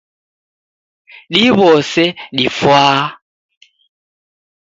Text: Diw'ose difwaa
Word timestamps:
Diw'ose 1.33 2.05
difwaa 2.37 3.03